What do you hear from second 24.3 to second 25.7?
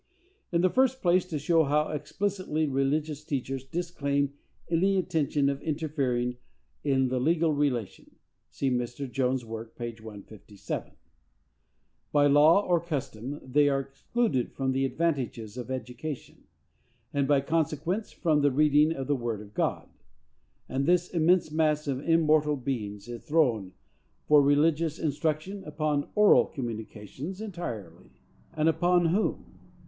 religious instruction,